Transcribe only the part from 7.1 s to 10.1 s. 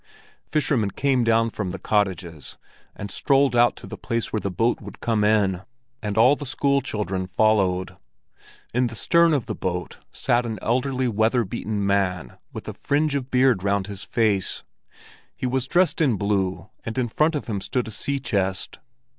followed. In the stern of the boat